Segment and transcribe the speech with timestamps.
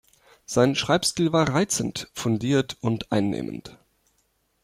[0.47, 3.77] Sein Schreibstil war reizend, fundiert und einnehmend.